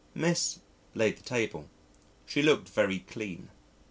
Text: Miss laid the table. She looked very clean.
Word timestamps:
Miss 0.15 0.57
laid 0.95 1.17
the 1.17 1.21
table. 1.21 1.69
She 2.25 2.41
looked 2.41 2.69
very 2.69 2.97
clean. 2.97 3.49